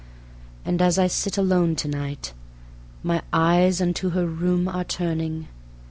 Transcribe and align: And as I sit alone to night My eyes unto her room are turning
And 0.65 0.81
as 0.81 0.97
I 0.97 1.05
sit 1.05 1.37
alone 1.37 1.75
to 1.75 1.87
night 1.87 2.33
My 3.03 3.21
eyes 3.31 3.79
unto 3.79 4.09
her 4.09 4.25
room 4.25 4.67
are 4.67 4.83
turning 4.83 5.47